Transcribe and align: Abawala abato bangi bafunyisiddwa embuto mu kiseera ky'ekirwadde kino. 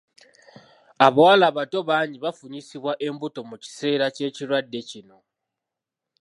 Abawala 1.05 1.45
abato 1.51 1.79
bangi 1.89 2.17
bafunyisiddwa 2.25 2.93
embuto 3.07 3.39
mu 3.49 3.55
kiseera 3.63 4.05
ky'ekirwadde 4.15 4.79
kino. 4.89 5.17